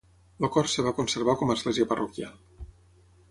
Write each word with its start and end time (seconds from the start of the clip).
El 0.45 0.49
cor 0.53 0.69
es 0.69 0.77
va 0.85 0.93
conservar 0.99 1.35
com 1.41 1.53
a 1.53 1.57
església 1.59 1.87
parroquial. 1.91 2.67